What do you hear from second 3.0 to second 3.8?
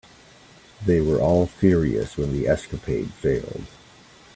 failed.